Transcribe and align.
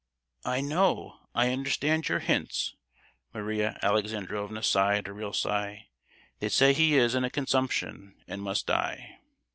"I 0.45 0.61
know, 0.61 1.19
I 1.35 1.51
understand 1.51 2.09
your 2.09 2.17
hints." 2.21 2.75
Maria 3.35 3.77
Alexandrovna 3.83 4.63
sighed 4.63 5.07
a 5.07 5.13
real 5.13 5.31
sigh. 5.31 5.89
"They 6.39 6.49
say 6.49 6.73
he 6.73 6.97
is 6.97 7.13
in 7.13 7.23
a 7.23 7.29
consumption, 7.29 8.15
and 8.27 8.41
must 8.41 8.65
die. 8.65 9.19